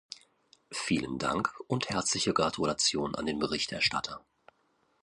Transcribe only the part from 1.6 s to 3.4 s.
und herzliche Gratulation an den